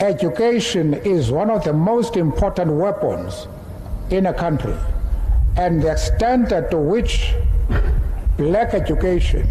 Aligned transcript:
Education 0.00 0.92
is 0.92 1.30
one 1.30 1.48
of 1.48 1.64
the 1.64 1.72
most 1.72 2.18
important 2.18 2.70
weapons 2.70 3.48
in 4.10 4.26
a 4.26 4.34
country, 4.34 4.76
and 5.56 5.82
the 5.82 5.90
extent 5.90 6.50
to 6.50 6.76
which 6.76 7.34
black 8.36 8.74
education 8.74 9.48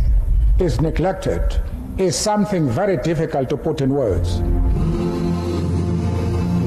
is 0.60 0.80
neglected 0.80 1.42
is 1.98 2.16
something 2.16 2.70
very 2.70 2.98
difficult 2.98 3.50
to 3.50 3.58
put 3.58 3.82
in 3.82 3.90
words. 3.90 4.40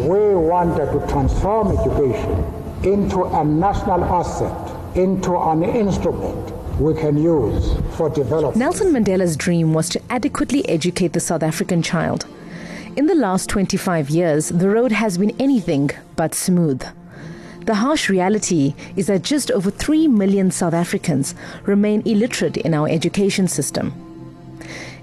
We 0.03 0.35
wanted 0.35 0.91
to 0.91 1.07
transform 1.09 1.79
education 1.79 2.45
into 2.83 3.23
a 3.23 3.45
national 3.45 4.03
asset, 4.03 4.97
into 4.97 5.37
an 5.37 5.63
instrument 5.63 6.53
we 6.81 6.95
can 6.95 7.17
use 7.17 7.77
for 7.97 8.11
development. 8.11 8.57
Nelson 8.57 8.93
Mandela's 8.93 9.37
dream 9.37 9.73
was 9.73 9.89
to 9.91 10.01
adequately 10.11 10.69
educate 10.69 11.13
the 11.13 11.21
South 11.21 11.45
African 11.45 11.81
child. 11.81 12.27
In 12.99 13.07
the 13.07 13.15
last 13.15 13.49
25 13.51 14.11
years, 14.11 14.49
the 14.49 14.69
road 14.69 14.91
has 14.91 15.19
been 15.19 15.31
anything 15.39 15.91
but 16.17 16.35
smooth. 16.35 16.85
The 17.65 17.77
harsh 17.77 18.09
reality 18.09 18.75
is 18.97 19.07
that 19.07 19.23
just 19.23 19.53
over 19.53 19.71
3 19.71 20.09
million 20.09 20.51
South 20.51 20.75
Africans 20.75 21.37
remain 21.63 22.03
illiterate 22.05 22.57
in 22.57 22.75
our 22.75 22.89
education 22.89 23.47
system. 23.47 23.95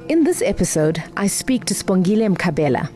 In 0.10 0.26
this 0.26 0.42
episode, 0.42 1.02
I 1.16 1.28
speak 1.28 1.64
to 1.66 1.74
Sibongile 1.74 2.36
Mkhabela, 2.36 2.90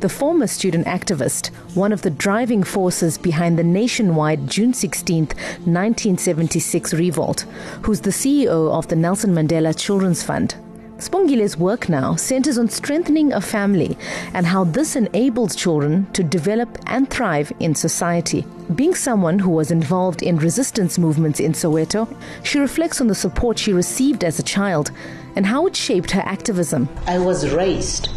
the 0.00 0.08
former 0.08 0.48
student 0.48 0.88
activist, 0.88 1.54
one 1.76 1.92
of 1.92 2.02
the 2.02 2.10
driving 2.10 2.64
forces 2.64 3.18
behind 3.18 3.56
the 3.56 3.62
nationwide 3.62 4.50
June 4.50 4.74
16, 4.74 5.26
1976 5.26 6.92
revolt, 6.94 7.42
who's 7.82 8.00
the 8.00 8.10
CEO 8.10 8.68
of 8.76 8.88
the 8.88 8.96
Nelson 8.96 9.32
Mandela 9.32 9.78
Children's 9.78 10.24
Fund. 10.24 10.56
Sibongile's 11.00 11.56
work 11.56 11.88
now 11.88 12.14
centers 12.14 12.58
on 12.58 12.68
strengthening 12.68 13.32
a 13.32 13.40
family 13.40 13.96
and 14.34 14.44
how 14.44 14.64
this 14.64 14.96
enables 14.96 15.56
children 15.56 16.06
to 16.12 16.22
develop 16.22 16.76
and 16.86 17.08
thrive 17.08 17.50
in 17.58 17.74
society. 17.74 18.44
Being 18.74 18.94
someone 18.94 19.38
who 19.38 19.48
was 19.48 19.70
involved 19.70 20.22
in 20.22 20.36
resistance 20.36 20.98
movements 20.98 21.40
in 21.40 21.52
Soweto, 21.52 22.06
she 22.42 22.58
reflects 22.58 23.00
on 23.00 23.06
the 23.06 23.14
support 23.14 23.58
she 23.58 23.72
received 23.72 24.24
as 24.24 24.38
a 24.38 24.42
child 24.42 24.90
and 25.36 25.46
how 25.46 25.66
it 25.66 25.74
shaped 25.74 26.10
her 26.10 26.20
activism. 26.20 26.86
I 27.06 27.18
was 27.18 27.50
raised 27.50 28.10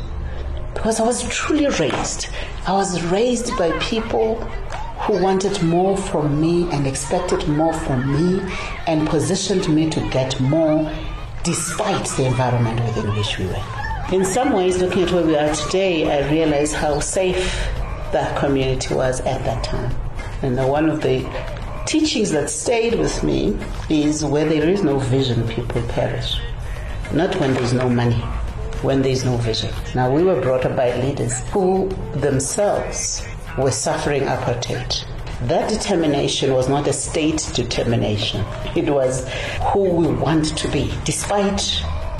because 0.74 1.00
I 1.00 1.06
was 1.06 1.24
truly 1.30 1.68
raised. 1.80 2.28
I 2.68 2.74
was 2.74 3.02
raised 3.04 3.58
by 3.58 3.72
people 3.80 4.36
who 5.06 5.24
wanted 5.24 5.64
more 5.64 5.96
from 5.96 6.42
me 6.42 6.70
and 6.72 6.86
expected 6.86 7.48
more 7.48 7.74
from 7.74 8.12
me 8.12 8.42
and 8.88 9.08
positioned 9.08 9.74
me 9.74 9.90
to 9.90 10.02
get 10.10 10.38
more 10.42 10.92
despite 11.44 12.08
the 12.18 12.26
environment 12.26 12.80
within 12.82 13.14
which 13.16 13.38
we 13.38 13.46
were. 13.46 13.64
In 14.12 14.26
some 14.26 14.54
ways, 14.54 14.82
looking 14.82 15.04
at 15.04 15.12
where 15.12 15.26
we 15.26 15.36
are 15.36 15.54
today, 15.54 16.12
I 16.12 16.30
realize 16.30 16.74
how 16.74 17.00
safe 17.00 17.70
that 18.12 18.38
community 18.38 18.94
was 18.94 19.20
at 19.22 19.44
that 19.44 19.64
time. 19.64 19.94
And 20.42 20.58
one 20.68 20.90
of 20.90 21.02
the 21.02 21.28
teachings 21.86 22.32
that 22.32 22.50
stayed 22.50 22.98
with 23.00 23.24
me 23.24 23.58
is 23.90 24.24
where 24.24 24.48
there 24.48 24.70
is 24.70 24.84
no 24.84 25.00
vision, 25.00 25.48
people 25.48 25.82
perish. 25.90 26.38
Not 27.14 27.36
when 27.38 27.54
there's 27.54 27.74
no 27.74 27.90
money, 27.90 28.22
when 28.82 29.02
there's 29.02 29.26
no 29.26 29.38
vision. 29.38 29.72
Now, 29.96 30.14
we 30.14 30.24
were 30.24 30.42
brought 30.42 30.66
up 30.66 30.76
by 30.76 30.96
leaders 31.02 31.40
who 31.50 31.90
themselves 32.16 33.26
were 33.58 33.72
suffering 33.72 34.24
apartheid. 34.24 35.06
That 35.48 35.70
determination 35.70 36.54
was 36.54 36.70
not 36.70 36.88
a 36.88 36.94
state 36.94 37.52
determination. 37.54 38.46
It 38.78 38.90
was 38.90 39.28
who 39.74 39.84
we 39.90 40.08
want 40.08 40.58
to 40.58 40.68
be, 40.70 40.94
despite 41.04 41.62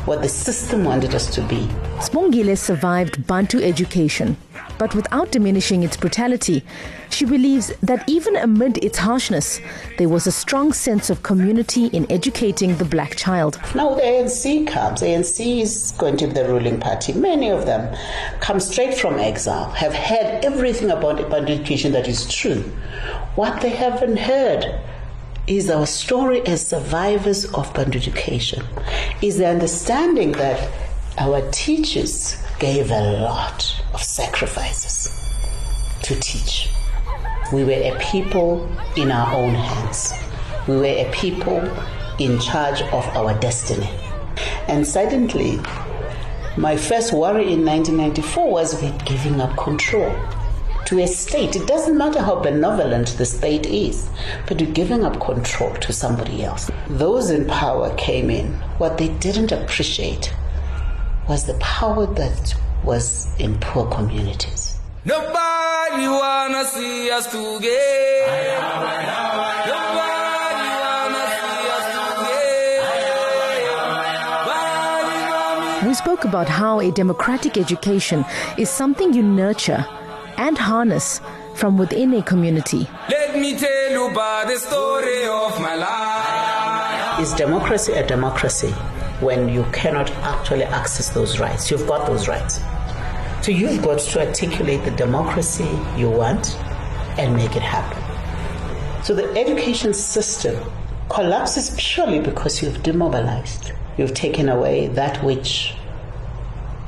what 0.04 0.22
the 0.22 0.28
system 0.28 0.84
wanted 0.84 1.16
us 1.16 1.34
to 1.36 1.42
be. 1.44 1.66
Sibongile 2.00 2.58
survived 2.58 3.26
Bantu 3.26 3.62
education, 3.62 4.36
but 4.78 4.96
without 4.96 5.32
diminishing 5.32 5.84
its 5.84 5.98
brutality, 5.98 6.64
she 7.10 7.26
believes 7.26 7.74
that 7.82 8.08
even 8.10 8.36
amid 8.36 8.84
its 8.84 8.98
harshness, 8.98 9.60
there 9.98 10.10
was 10.10 10.28
a 10.28 10.32
strong 10.32 10.74
sense 10.74 11.10
of 11.10 11.24
community 11.24 11.88
in 11.88 12.12
educating 12.12 12.76
the 12.78 12.86
black 12.86 13.16
child. 13.16 13.60
Now 13.76 13.96
the 13.96 14.02
ANC 14.02 14.68
comes. 14.68 15.02
ANC 15.02 15.62
is 15.62 15.94
going 15.98 16.18
to 16.18 16.28
be 16.28 16.34
the 16.34 16.48
ruling 16.48 16.80
party. 16.80 17.14
Many 17.14 17.50
of 17.50 17.66
them 17.66 17.96
come 18.40 18.60
straight 18.60 18.96
from 18.96 19.20
exile, 19.20 19.70
have 19.72 19.94
heard 19.94 20.44
everything 20.44 20.92
about 20.92 21.20
education 21.20 21.92
that 21.94 22.08
is 22.08 22.28
true. 22.34 22.62
What 23.36 23.62
they 23.62 23.70
haven't 23.70 24.18
heard 24.18 24.80
is 25.48 25.70
our 25.70 25.86
story 25.86 26.42
as 26.48 26.66
survivors 26.66 27.46
of 27.54 27.78
education, 27.78 28.64
is 29.22 29.38
the 29.38 29.48
understanding 29.48 30.32
that 30.34 30.70
our 31.18 31.42
teachers 31.52 32.38
gave 32.64 32.92
a 32.92 33.20
lot 33.22 33.84
of 33.94 34.02
sacrifices 34.02 35.12
to 36.02 36.18
teach. 36.22 36.70
We 37.52 37.66
were 37.66 37.74
a 37.74 38.00
people 38.00 38.72
in 38.96 39.12
our 39.12 39.36
own 39.36 39.54
hands. 39.54 40.14
We 40.66 40.78
were 40.78 40.86
a 40.86 41.12
people 41.12 41.60
in 42.20 42.40
charge 42.40 42.82
of 42.84 43.06
our 43.18 43.38
destiny. 43.42 43.90
And 44.70 44.88
suddenly, 44.88 45.60
my 46.56 46.78
first 46.78 47.12
worry 47.12 47.52
in 47.52 47.66
1994 47.66 48.50
was 48.50 48.82
with 48.82 49.04
giving 49.04 49.42
up 49.42 49.58
control 49.58 50.16
to 50.86 51.00
a 51.04 51.08
state. 51.08 51.58
It 51.58 51.68
doesn't 51.68 51.98
matter 51.98 52.22
how 52.22 52.42
benevolent 52.42 53.10
the 53.18 53.26
state 53.26 53.66
is, 53.66 54.10
but 54.48 54.62
you're 54.62 54.72
giving 54.72 55.04
up 55.04 55.20
control 55.20 55.76
to 55.76 55.92
somebody 55.92 56.46
else. 56.46 56.72
Those 56.88 57.30
in 57.30 57.46
power 57.46 57.94
came 57.98 58.30
in. 58.30 58.54
What 58.78 58.98
they 58.98 59.10
didn't 59.10 59.52
appreciate 59.52 60.34
was 61.28 61.46
the 61.46 61.54
power 61.56 62.06
that 62.06 62.56
was 62.84 63.28
in 63.40 63.58
poor 63.60 63.86
communities. 63.90 64.78
Nobody 65.06 66.08
wanna 66.08 66.66
see 66.66 67.10
us 67.12 67.26
together. 67.28 68.60
Nobody 69.72 70.70
wanna 70.84 71.24
see 71.40 71.66
us 71.76 71.86
together. 75.80 75.88
We 75.88 75.94
spoke 75.94 76.26
about 76.26 76.50
how 76.50 76.80
a 76.82 76.92
democratic 76.92 77.58
education 77.58 78.26
is 78.58 78.70
something 78.70 79.14
you 79.14 79.24
nurture 79.24 79.86
and 80.38 80.58
harness 80.58 81.22
from 81.56 81.78
within 81.78 82.14
a 82.16 82.22
community. 82.24 82.88
Let 83.10 83.36
me 83.36 83.58
tell 83.58 83.92
you 83.92 84.10
about 84.12 84.48
the 84.48 84.58
story 84.58 85.26
of 85.28 85.60
my 85.62 85.76
life. 85.76 87.20
Is 87.22 87.32
democracy 87.34 87.94
a 87.94 88.06
democracy 88.06 88.74
when 89.24 89.50
you 89.50 89.64
cannot 89.72 90.12
actually 90.12 90.64
access 90.64 91.10
those 91.10 91.40
rights? 91.40 91.72
You've 91.72 91.88
got 91.88 92.06
those 92.08 92.28
rights. 92.28 92.60
So 93.42 93.52
you've 93.52 93.82
got 93.82 94.00
to 94.00 94.28
articulate 94.28 94.84
the 94.86 94.92
democracy 94.92 95.70
you 95.98 96.10
want 96.10 96.56
and 97.18 97.36
make 97.36 97.56
it 97.56 97.62
happen. 97.62 98.02
So 99.04 99.14
the 99.14 99.30
education 99.38 99.94
system 99.94 100.64
collapses 101.10 101.76
purely 101.78 102.20
because 102.20 102.62
you've 102.62 102.82
demobilized. 102.84 103.74
You've 103.98 104.14
taken 104.14 104.50
away 104.50 104.88
that 104.88 105.24
which 105.24 105.76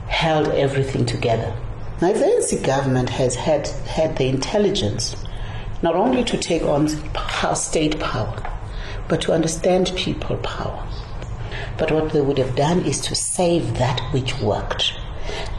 held 0.07 0.47
everything 0.47 1.06
together. 1.06 1.53
Now, 2.02 2.09
if 2.09 2.19
the 2.19 2.25
ANC 2.25 2.66
government 2.66 3.09
has 3.09 3.35
had, 3.35 3.67
had 3.67 4.17
the 4.17 4.28
intelligence 4.28 5.16
not 5.81 5.96
only 5.96 6.23
to 6.23 6.38
take 6.38 6.63
on 6.63 6.88
state 7.56 8.00
power, 8.00 8.52
but 9.07 9.22
to 9.22 9.34
understand 9.34 9.91
people 9.96 10.38
power, 10.38 10.88
but 11.77 11.91
what 11.91 12.11
they 12.11 12.21
would 12.21 12.37
have 12.37 12.55
done 12.55 12.85
is 12.85 13.01
to 13.01 13.15
save 13.15 13.77
that 13.77 13.99
which 14.11 14.39
worked, 14.39 14.93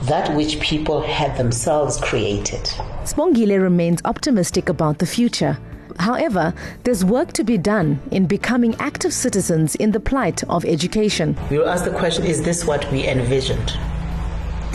that 0.03 0.35
which 0.37 0.61
people 0.61 1.03
had 1.03 1.37
themselves 1.37 2.01
created. 2.01 2.65
Sibongile 3.05 3.61
remains 3.61 4.01
optimistic 4.05 4.69
about 4.69 4.99
the 4.99 5.07
future. 5.07 5.59
However, 5.99 6.53
there's 6.85 7.05
work 7.05 7.33
to 7.33 7.45
be 7.45 7.57
done 7.57 8.01
in 8.11 8.27
becoming 8.27 8.75
active 8.79 9.13
citizens 9.13 9.75
in 9.77 9.93
the 9.93 10.01
plight 10.01 10.45
of 10.45 10.65
education. 10.65 11.37
We 11.51 11.59
will 11.59 11.69
ask 11.69 11.85
the 11.85 11.91
question 11.91 12.25
is 12.25 12.43
this 12.43 12.65
what 12.65 12.91
we 12.93 13.07
envisioned? 13.07 13.73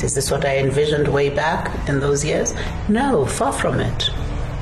Is 0.03 0.15
this 0.15 0.31
what 0.31 0.45
I 0.45 0.57
envisioned 0.57 1.07
way 1.07 1.29
back 1.29 1.87
in 1.87 1.99
those 1.99 2.25
years? 2.25 2.55
No, 2.89 3.25
far 3.25 3.53
from 3.53 3.79
it. 3.79 4.09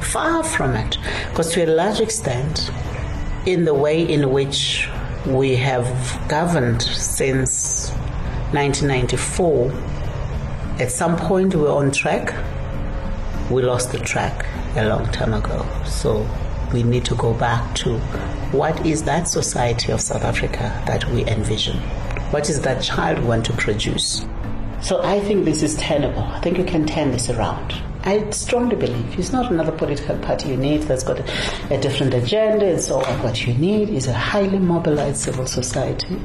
Far 0.01 0.43
from 0.43 0.75
it. 0.75 0.97
Because 1.29 1.53
to 1.53 1.63
a 1.63 1.67
large 1.67 2.01
extent, 2.01 2.69
in 3.45 3.63
the 3.63 3.73
way 3.73 4.01
in 4.01 4.31
which 4.31 4.89
we 5.25 5.55
have 5.55 5.87
governed 6.27 6.81
since 6.81 7.89
1994, 8.51 9.71
at 10.79 10.91
some 10.91 11.17
point 11.17 11.53
we 11.53 11.61
were 11.61 11.69
on 11.69 11.91
track. 11.91 12.33
We 13.51 13.61
lost 13.61 13.91
the 13.91 13.99
track 13.99 14.45
a 14.75 14.87
long 14.87 15.05
time 15.11 15.33
ago. 15.33 15.65
So 15.85 16.25
we 16.73 16.83
need 16.83 17.05
to 17.05 17.15
go 17.15 17.33
back 17.33 17.75
to 17.75 17.97
what 18.51 18.85
is 18.85 19.03
that 19.03 19.27
society 19.27 19.91
of 19.91 20.01
South 20.01 20.23
Africa 20.23 20.83
that 20.87 21.05
we 21.11 21.25
envision? 21.25 21.77
What 22.31 22.49
is 22.49 22.61
that 22.61 22.81
child 22.81 23.19
we 23.19 23.25
want 23.25 23.45
to 23.47 23.53
produce? 23.53 24.25
So 24.81 25.01
I 25.03 25.19
think 25.19 25.45
this 25.45 25.61
is 25.61 25.75
tenable. 25.75 26.23
I 26.23 26.39
think 26.39 26.57
you 26.57 26.63
can 26.63 26.85
turn 26.85 27.11
this 27.11 27.29
around. 27.29 27.81
I 28.03 28.29
strongly 28.29 28.77
believe 28.77 29.19
it's 29.19 29.33
not 29.33 29.51
another 29.51 29.73
political 29.73 30.17
party 30.19 30.49
you 30.49 30.57
need 30.57 30.83
that's 30.83 31.03
got 31.03 31.19
a, 31.19 31.75
a, 31.75 31.77
different 31.81 32.13
agenda 32.13 32.65
and 32.65 32.81
so 32.81 33.01
on. 33.01 33.23
What 33.23 33.45
you 33.45 33.53
need 33.53 33.89
is 33.89 34.07
a 34.07 34.13
highly 34.13 34.57
mobilized 34.57 35.17
civil 35.17 35.45
society 35.45 36.17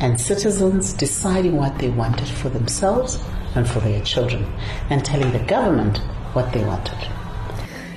and 0.00 0.20
citizens 0.20 0.92
deciding 0.92 1.56
what 1.56 1.78
they 1.78 1.90
wanted 1.90 2.26
for 2.26 2.48
themselves 2.48 3.22
and 3.54 3.68
for 3.68 3.78
their 3.80 4.00
children 4.02 4.44
and 4.90 5.04
telling 5.04 5.32
the 5.32 5.38
government 5.44 5.98
what 6.32 6.52
they 6.52 6.64
wanted. 6.64 6.98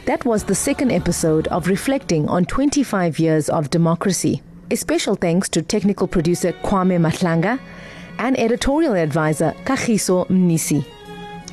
That 0.06 0.24
was 0.24 0.44
the 0.44 0.54
second 0.54 0.92
episode 0.92 1.48
of 1.48 1.68
Reflecting 1.68 2.30
on 2.30 2.46
25 2.46 3.18
Years 3.18 3.50
of 3.50 3.72
Democracy. 3.72 4.44
A 4.70 4.76
special 4.76 5.16
thanks 5.16 5.50
to 5.50 5.64
technical 5.64 6.08
producer 6.08 6.52
Kwame 6.64 7.00
Matlanga 7.00 7.60
and 8.20 8.40
editorial 8.40 8.94
advisor 8.94 9.56
Kagiso 9.66 10.28
Mnisi. 10.28 10.86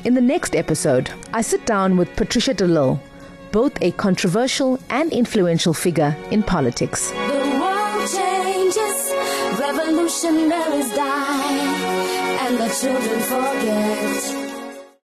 In 0.03 0.15
the 0.15 0.21
next 0.21 0.53
episode, 0.53 1.09
I 1.33 1.41
sit 1.41 1.65
down 1.65 1.95
with 1.95 2.13
Patricia 2.17 2.53
de 2.53 2.67
Lille, 2.67 3.01
both 3.53 3.81
a 3.81 3.91
controversial 3.91 4.77
and 4.89 5.13
influential 5.13 5.73
figure 5.73 6.13
in 6.29 6.43
politics. 6.43 7.09
The 7.11 7.15
world 7.61 8.09
changes, 8.11 9.13
revolutionaries 9.57 10.93
die, 10.93 12.37
and 12.41 12.57
the 12.57 12.67
children 12.67 13.19
forget. 13.21 14.42